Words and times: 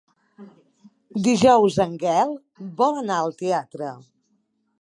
Dijous 1.27 1.77
en 1.87 1.93
Gaël 2.05 2.35
vol 2.81 3.01
anar 3.03 3.19
al 3.27 3.39
teatre. 3.45 3.93